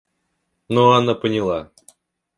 [0.67, 1.69] Но Анна поняла.